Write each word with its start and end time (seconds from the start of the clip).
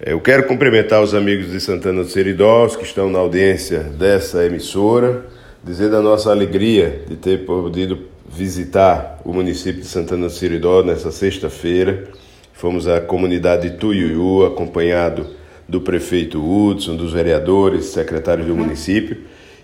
Eu 0.00 0.20
quero 0.20 0.42
cumprimentar 0.48 1.00
os 1.00 1.14
amigos 1.14 1.52
de 1.52 1.60
Santana 1.60 2.02
do 2.02 2.08
Seridó, 2.08 2.66
que 2.66 2.82
estão 2.82 3.08
na 3.08 3.20
audiência 3.20 3.78
dessa 3.78 4.44
emissora, 4.44 5.24
dizer 5.62 5.88
da 5.88 6.02
nossa 6.02 6.32
alegria 6.32 7.02
de 7.08 7.14
ter 7.14 7.46
podido 7.46 8.00
visitar 8.28 9.20
o 9.24 9.32
município 9.32 9.80
de 9.80 9.86
Santana 9.86 10.26
do 10.26 10.32
Seridó 10.32 10.82
nessa 10.82 11.12
sexta-feira. 11.12 12.08
Fomos 12.52 12.88
à 12.88 13.00
comunidade 13.00 13.70
de 13.70 13.76
Tuiuiu, 13.76 14.44
acompanhado 14.44 15.28
do 15.68 15.80
prefeito 15.80 16.42
Hudson, 16.44 16.96
dos 16.96 17.12
vereadores, 17.12 17.86
secretários 17.86 18.48
do 18.48 18.56
município 18.56 19.18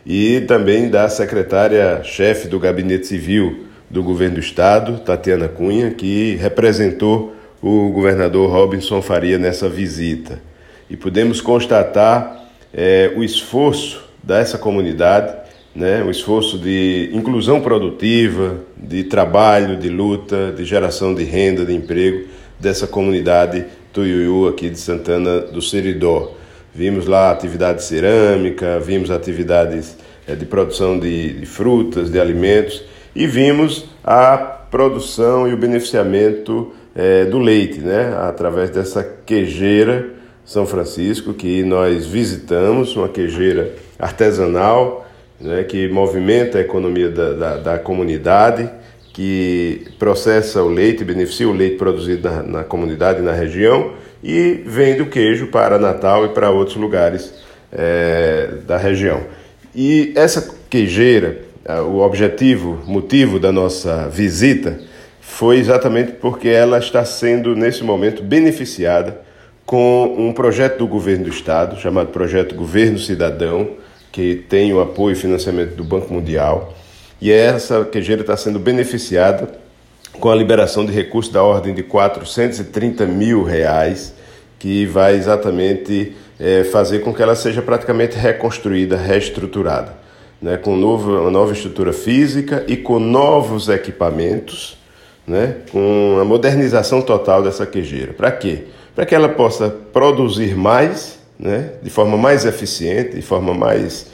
e 0.07 0.43
também 0.43 0.89
da 0.89 1.09
secretária-chefe 1.09 2.47
do 2.47 2.61
Gabinete 2.61 3.09
Civil 3.09 3.65
do 3.91 4.01
Governo 4.01 4.37
do 4.37 4.41
Estado, 4.41 5.01
Tatiana 5.01 5.49
Cunha, 5.49 5.91
que 5.91 6.37
representou 6.37 7.35
o 7.63 7.91
governador 7.91 8.51
Robinson 8.51 9.03
Faria 9.03 9.39
nessa 9.39 9.69
visita. 9.69 10.41
E 10.89 10.97
pudemos 10.97 11.41
constatar 11.41 12.49
é, 12.73 13.13
o 13.17 13.23
esforço 13.23 14.09
dessa 14.23 14.59
comunidade, 14.59 15.35
né, 15.75 16.03
o 16.03 16.11
esforço 16.11 16.59
de 16.59 17.11
inclusão 17.13 17.61
produtiva, 17.61 18.57
de 18.77 19.05
trabalho, 19.05 19.77
de 19.77 19.89
luta, 19.89 20.53
de 20.57 20.65
geração 20.65 21.15
de 21.15 21.23
renda, 21.23 21.65
de 21.65 21.75
emprego 21.75 22.27
dessa 22.59 22.87
comunidade 22.87 23.65
Tuiuiu 23.93 24.47
aqui 24.47 24.71
de 24.71 24.79
Santana 24.79 25.41
do 25.41 25.61
Seridó. 25.61 26.33
Vimos 26.73 27.07
lá 27.07 27.33
atividade 27.33 27.83
cerâmica, 27.83 28.79
vimos 28.79 29.11
atividades 29.11 29.97
é, 30.29 30.37
de 30.37 30.47
produção 30.47 30.97
de, 30.99 31.41
de 31.41 31.47
frutas, 31.47 32.11
de 32.11 32.21
alimentos 32.21 32.85
e 33.15 33.27
vimos 33.27 33.87
a 34.05 34.37
produção 34.71 35.49
e 35.49 35.53
o 35.53 35.57
beneficiamento 35.57 36.73
é, 36.95 37.25
do 37.25 37.39
leite, 37.39 37.81
né? 37.81 38.15
através 38.21 38.71
dessa 38.71 39.03
quejeira 39.25 40.09
São 40.45 40.67
Francisco 40.67 41.33
que 41.33 41.63
nós 41.63 42.07
visitamos, 42.07 42.97
uma 42.97 43.09
quejeira 43.09 43.73
artesanal 43.99 45.07
né? 45.41 45.65
que 45.65 45.89
movimenta 45.89 46.59
a 46.59 46.61
economia 46.61 47.11
da, 47.11 47.33
da, 47.33 47.57
da, 47.57 47.79
comunidade, 47.79 48.69
que 49.13 49.87
processa 49.99 50.63
o 50.63 50.69
leite, 50.69 51.05
beneficia 51.05 51.49
o 51.49 51.53
leite 51.53 51.77
produzido 51.77 52.29
na, 52.29 52.43
na 52.43 52.65
comunidade, 52.65 53.21
na 53.21 53.33
região 53.33 53.93
e 54.23 54.63
vende 54.67 55.03
o 55.03 55.07
queijo 55.07 55.49
para 55.49 55.79
Natal 55.79 56.27
e 56.27 56.29
para 56.29 56.51
outros 56.51 56.77
lugares 56.77 57.33
é, 57.73 58.51
da 58.67 58.77
região. 58.77 59.23
E 59.75 60.13
essa 60.17 60.55
queijeira, 60.69 61.43
o 61.87 62.01
objetivo, 62.01 62.81
motivo 62.87 63.39
da 63.39 63.53
nossa 63.53 64.09
visita 64.09 64.79
foi 65.31 65.59
exatamente 65.59 66.13
porque 66.13 66.49
ela 66.49 66.79
está 66.79 67.03
sendo, 67.03 67.57
nesse 67.57 67.83
momento, 67.83 68.23
beneficiada 68.23 69.23
com 69.65 70.15
um 70.19 70.33
projeto 70.35 70.79
do 70.79 70.87
governo 70.87 71.25
do 71.25 71.31
Estado, 71.31 71.81
chamado 71.81 72.09
Projeto 72.09 72.55
Governo 72.55 72.99
Cidadão, 72.99 73.71
que 74.13 74.35
tem 74.35 74.71
o 74.75 74.81
apoio 74.81 75.15
e 75.15 75.17
financiamento 75.17 75.75
do 75.77 75.85
Banco 75.85 76.13
Mundial. 76.13 76.75
E 77.21 77.31
essa 77.31 77.85
queijeira 77.85 78.21
está 78.21 78.37
sendo 78.37 78.59
beneficiada 78.59 79.49
com 80.19 80.29
a 80.31 80.35
liberação 80.35 80.85
de 80.85 80.93
recursos 80.93 81.33
da 81.33 81.43
ordem 81.43 81.73
de 81.73 81.85
430 81.85 83.07
mil 83.07 83.43
reais, 83.43 84.13
que 84.59 84.85
vai 84.85 85.15
exatamente 85.15 86.13
é, 86.39 86.65
fazer 86.65 86.99
com 86.99 87.15
que 87.15 87.23
ela 87.23 87.35
seja 87.35 87.63
praticamente 87.63 88.17
reconstruída, 88.17 88.97
reestruturada, 88.97 89.95
né, 90.43 90.59
com 90.59 90.77
novo, 90.77 91.19
uma 91.19 91.31
nova 91.31 91.53
estrutura 91.53 91.93
física 91.93 92.65
e 92.69 92.77
com 92.77 92.99
novos 92.99 93.69
equipamentos, 93.69 94.80
né, 95.31 95.59
com 95.71 96.19
a 96.21 96.25
modernização 96.25 97.01
total 97.01 97.43
dessa 97.43 97.65
queijeira. 97.65 98.13
Para 98.13 98.33
quê? 98.33 98.65
Para 98.95 99.07
que 99.07 99.15
ela 99.15 99.29
possa 99.29 99.71
produzir 99.71 100.57
mais, 100.57 101.19
né, 101.39 101.71
de 101.83 101.89
forma 101.89 102.17
mais 102.17 102.45
eficiente, 102.45 103.15
de 103.15 103.23
forma 103.23 103.55
mais 103.55 104.09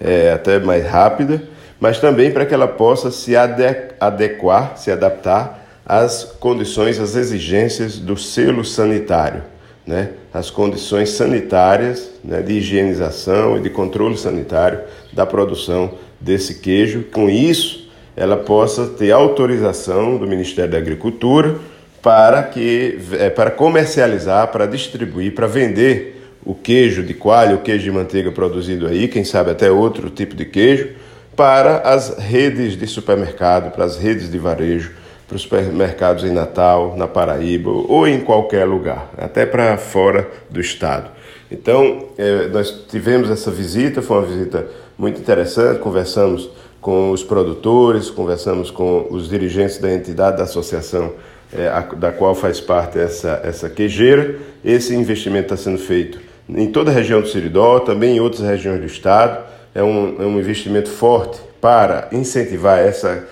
é, 0.00 0.32
até 0.32 0.58
mais 0.58 0.86
rápida, 0.86 1.42
mas 1.78 2.00
também 2.00 2.30
para 2.30 2.46
que 2.46 2.54
ela 2.54 2.68
possa 2.68 3.10
se 3.10 3.34
adequar, 3.36 4.76
se 4.76 4.90
adaptar 4.90 5.62
às 5.84 6.24
condições, 6.24 6.98
às 6.98 7.16
exigências 7.16 7.98
do 7.98 8.16
selo 8.16 8.64
sanitário 8.64 9.42
né, 9.86 10.10
as 10.32 10.50
condições 10.50 11.10
sanitárias 11.10 12.10
né, 12.24 12.40
de 12.40 12.54
higienização 12.54 13.58
e 13.58 13.60
de 13.60 13.70
controle 13.70 14.16
sanitário 14.16 14.80
da 15.12 15.26
produção 15.26 15.94
desse 16.20 16.56
queijo. 16.60 17.04
Com 17.12 17.28
isso, 17.28 17.81
ela 18.16 18.36
possa 18.36 18.86
ter 18.86 19.10
autorização 19.10 20.16
do 20.16 20.26
Ministério 20.26 20.70
da 20.70 20.78
Agricultura 20.78 21.56
para 22.00 22.42
que 22.42 22.98
é, 23.12 23.30
para 23.30 23.50
comercializar, 23.50 24.48
para 24.48 24.66
distribuir, 24.66 25.34
para 25.34 25.46
vender 25.46 26.20
o 26.44 26.54
queijo 26.54 27.02
de 27.02 27.14
coalho, 27.14 27.56
o 27.56 27.60
queijo 27.60 27.84
de 27.84 27.90
manteiga 27.90 28.32
produzido 28.32 28.86
aí, 28.86 29.06
quem 29.06 29.24
sabe 29.24 29.50
até 29.50 29.70
outro 29.70 30.10
tipo 30.10 30.34
de 30.34 30.44
queijo, 30.44 30.90
para 31.36 31.78
as 31.78 32.18
redes 32.18 32.76
de 32.76 32.86
supermercado, 32.86 33.72
para 33.72 33.84
as 33.84 33.96
redes 33.96 34.30
de 34.30 34.38
varejo 34.38 35.02
para 35.32 35.36
os 35.36 35.42
supermercados 35.42 36.24
em 36.24 36.30
Natal, 36.30 36.94
na 36.94 37.08
Paraíba 37.08 37.70
ou 37.70 38.06
em 38.06 38.20
qualquer 38.20 38.66
lugar, 38.66 39.10
até 39.16 39.46
para 39.46 39.78
fora 39.78 40.28
do 40.50 40.60
estado. 40.60 41.10
Então, 41.50 42.08
é, 42.18 42.48
nós 42.48 42.84
tivemos 42.90 43.30
essa 43.30 43.50
visita, 43.50 44.02
foi 44.02 44.18
uma 44.18 44.26
visita 44.26 44.66
muito 44.98 45.18
interessante, 45.18 45.80
conversamos 45.80 46.50
com 46.82 47.12
os 47.12 47.22
produtores, 47.22 48.10
conversamos 48.10 48.70
com 48.70 49.06
os 49.08 49.28
dirigentes 49.28 49.78
da 49.78 49.90
entidade 49.90 50.36
da 50.36 50.42
associação 50.42 51.12
é, 51.50 51.68
a, 51.68 51.80
da 51.80 52.12
qual 52.12 52.34
faz 52.34 52.60
parte 52.60 52.98
essa, 52.98 53.40
essa 53.44 53.70
queijeira. 53.70 54.38
Esse 54.64 54.94
investimento 54.94 55.54
está 55.54 55.56
sendo 55.56 55.78
feito 55.78 56.20
em 56.48 56.70
toda 56.70 56.90
a 56.90 56.94
região 56.94 57.20
do 57.20 57.28
Siridó, 57.28 57.78
também 57.78 58.16
em 58.16 58.20
outras 58.20 58.42
regiões 58.42 58.80
do 58.80 58.86
estado. 58.86 59.44
É 59.74 59.82
um, 59.82 60.20
é 60.20 60.26
um 60.26 60.38
investimento 60.38 60.90
forte 60.90 61.40
para 61.60 62.08
incentivar 62.12 62.80
essa 62.80 63.26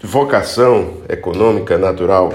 vocação 0.00 0.98
econômica 1.08 1.76
natural 1.76 2.32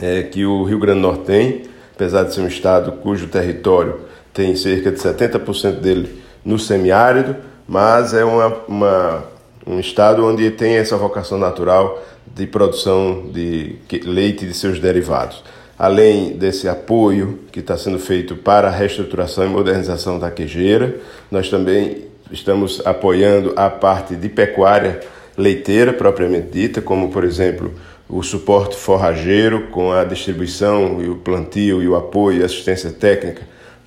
é, 0.00 0.22
que 0.22 0.46
o 0.46 0.64
Rio 0.64 0.78
Grande 0.78 1.00
do 1.00 1.08
Norte 1.08 1.24
tem, 1.24 1.62
apesar 1.94 2.22
de 2.22 2.32
ser 2.32 2.40
um 2.40 2.46
estado 2.46 2.92
cujo 2.92 3.26
território 3.26 4.00
tem 4.32 4.54
cerca 4.56 4.90
de 4.90 4.98
70% 4.98 5.80
dele 5.80 6.22
no 6.44 6.58
semiárido, 6.58 7.36
mas 7.66 8.12
é 8.12 8.24
uma, 8.24 8.48
uma, 8.66 9.24
um 9.66 9.80
estado 9.80 10.24
onde 10.24 10.50
tem 10.50 10.74
essa 10.74 10.96
vocação 10.96 11.38
natural 11.38 12.02
de 12.26 12.46
produção 12.46 13.30
de 13.32 13.76
leite 14.04 14.44
e 14.44 14.48
de 14.48 14.54
seus 14.54 14.78
derivados. 14.78 15.42
Além 15.78 16.36
desse 16.36 16.68
apoio 16.68 17.40
que 17.50 17.60
está 17.60 17.76
sendo 17.76 17.98
feito 17.98 18.36
para 18.36 18.68
a 18.68 18.70
reestruturação 18.70 19.44
e 19.44 19.48
modernização 19.48 20.18
da 20.18 20.30
quejeira, 20.30 20.96
nós 21.30 21.48
também 21.48 22.06
estamos 22.30 22.80
apoiando 22.84 23.52
a 23.56 23.68
parte 23.68 24.14
de 24.14 24.28
pecuária 24.28 25.00
leiteira 25.36 25.92
propriamente 25.92 26.48
dita, 26.52 26.80
como 26.80 27.10
por 27.10 27.24
exemplo 27.24 27.74
o 28.08 28.22
suporte 28.22 28.76
forrageiro 28.76 29.68
com 29.68 29.92
a 29.92 30.04
distribuição 30.04 31.02
e 31.02 31.08
o 31.08 31.16
plantio 31.16 31.82
e 31.82 31.88
o 31.88 31.96
apoio 31.96 32.40
e 32.40 32.44
assistência 32.44 32.90
técnica 32.90 33.42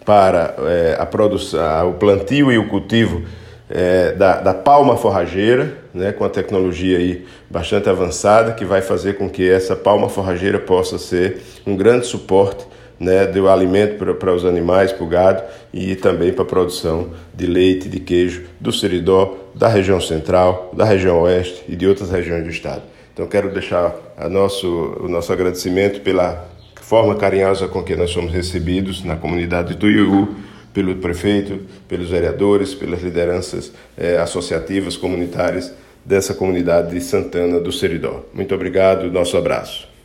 para 0.05 0.55
é, 0.59 0.97
a 0.99 1.05
produção, 1.05 1.89
o 1.89 1.93
plantio 1.93 2.51
e 2.51 2.57
o 2.57 2.67
cultivo 2.67 3.23
é, 3.69 4.13
da, 4.13 4.39
da, 4.39 4.53
palma 4.53 4.95
forrageira, 4.95 5.77
né, 5.93 6.11
com 6.11 6.23
a 6.23 6.29
tecnologia 6.29 6.97
aí 6.97 7.25
bastante 7.49 7.89
avançada, 7.89 8.53
que 8.53 8.63
vai 8.63 8.81
fazer 8.81 9.17
com 9.17 9.29
que 9.29 9.49
essa 9.49 9.75
palma 9.75 10.07
forrageira 10.07 10.59
possa 10.59 10.97
ser 10.97 11.41
um 11.65 11.75
grande 11.75 12.05
suporte 12.05 12.65
né, 12.99 13.25
do 13.25 13.47
alimento 13.49 13.97
para 14.15 14.33
os 14.33 14.45
animais, 14.45 14.91
para 14.91 15.03
o 15.03 15.07
gado 15.07 15.43
e 15.73 15.95
também 15.95 16.31
para 16.31 16.43
a 16.43 16.47
produção 16.47 17.09
de 17.33 17.45
leite, 17.45 17.89
de 17.89 17.99
queijo 17.99 18.45
do 18.59 18.71
Seridó, 18.71 19.37
da 19.53 19.67
região 19.67 19.99
central, 19.99 20.71
da 20.73 20.85
região 20.85 21.21
oeste 21.21 21.63
e 21.67 21.75
de 21.75 21.87
outras 21.87 22.09
regiões 22.09 22.43
do 22.43 22.49
estado. 22.49 22.83
Então 23.13 23.27
quero 23.27 23.49
deixar 23.49 23.95
nosso, 24.29 24.95
o 24.99 25.07
nosso 25.07 25.33
agradecimento 25.33 26.01
pela 26.01 26.47
forma 26.75 27.15
carinhosa 27.15 27.67
com 27.67 27.83
que 27.83 27.95
nós 27.95 28.11
somos 28.11 28.31
recebidos 28.31 29.03
na 29.03 29.15
comunidade 29.15 29.73
do 29.73 29.89
Iuú, 29.89 30.35
pelo 30.77 30.95
prefeito, 30.97 31.61
pelos 31.87 32.07
vereadores, 32.07 32.75
pelas 32.75 33.01
lideranças 33.01 33.71
eh, 33.97 34.15
associativas, 34.17 34.95
comunitárias 34.95 35.73
dessa 36.05 36.35
comunidade 36.35 36.91
de 36.91 37.01
Santana 37.01 37.59
do 37.59 37.71
Seridó. 37.71 38.23
Muito 38.31 38.53
obrigado, 38.53 39.11
nosso 39.11 39.35
abraço. 39.37 39.96